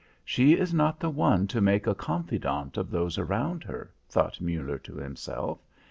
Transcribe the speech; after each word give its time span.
"She 0.25 0.55
is 0.57 0.73
not 0.73 0.99
the 0.99 1.11
one 1.11 1.45
to 1.49 1.61
make 1.61 1.85
a 1.85 1.93
confidant 1.93 2.75
of 2.75 2.89
those 2.89 3.19
around 3.19 3.63
her," 3.65 3.91
thought 4.09 4.41
Muller 4.41 4.79
to 4.79 4.95
himself. 4.95 5.59